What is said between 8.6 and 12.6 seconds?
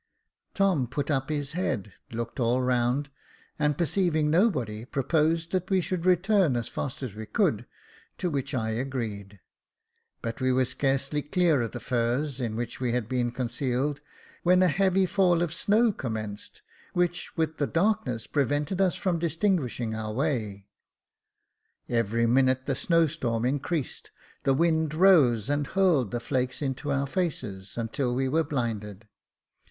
agreed. But we were scarcely clear of the furze in